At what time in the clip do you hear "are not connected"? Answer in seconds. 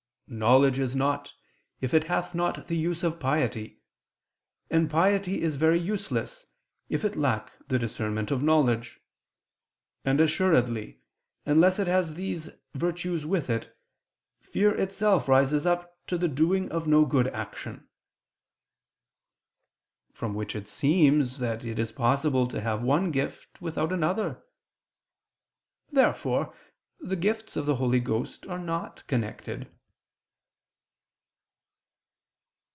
28.45-29.69